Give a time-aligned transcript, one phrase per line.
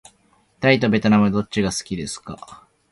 [0.59, 2.67] タイとべトナムどっちが好きですか。